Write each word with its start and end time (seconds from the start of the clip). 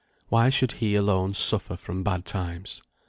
Why 0.29 0.49
should 0.49 0.71
he 0.71 0.95
alone 0.95 1.35
suffer 1.35 1.77
from 1.77 2.01
bad 2.01 2.25
times? 2.25 2.81